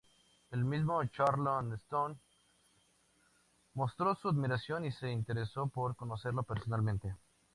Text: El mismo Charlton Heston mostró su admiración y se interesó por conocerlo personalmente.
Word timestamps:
El 0.49 0.65
mismo 0.65 1.05
Charlton 1.05 1.73
Heston 1.73 2.19
mostró 3.75 4.15
su 4.15 4.29
admiración 4.29 4.83
y 4.83 4.91
se 4.91 5.11
interesó 5.11 5.67
por 5.67 5.95
conocerlo 5.95 6.41
personalmente. 6.41 7.15